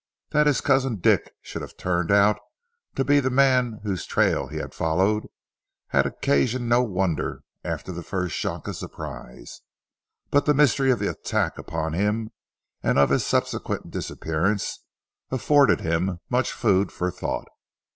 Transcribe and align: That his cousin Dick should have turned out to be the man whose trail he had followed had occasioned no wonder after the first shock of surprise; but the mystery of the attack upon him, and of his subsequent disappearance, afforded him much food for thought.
That 0.31 0.47
his 0.47 0.61
cousin 0.61 0.95
Dick 0.95 1.29
should 1.43 1.61
have 1.61 1.77
turned 1.77 2.09
out 2.11 2.39
to 2.95 3.05
be 3.05 3.19
the 3.19 3.29
man 3.29 3.81
whose 3.83 4.07
trail 4.07 4.47
he 4.47 4.57
had 4.57 4.73
followed 4.73 5.27
had 5.89 6.07
occasioned 6.07 6.67
no 6.67 6.81
wonder 6.81 7.43
after 7.63 7.91
the 7.91 8.01
first 8.01 8.35
shock 8.35 8.67
of 8.67 8.75
surprise; 8.75 9.61
but 10.31 10.47
the 10.47 10.55
mystery 10.55 10.89
of 10.89 10.97
the 10.97 11.11
attack 11.11 11.55
upon 11.59 11.93
him, 11.93 12.31
and 12.81 12.97
of 12.97 13.11
his 13.11 13.23
subsequent 13.23 13.91
disappearance, 13.91 14.79
afforded 15.29 15.81
him 15.81 16.17
much 16.31 16.51
food 16.51 16.91
for 16.91 17.11
thought. 17.11 17.47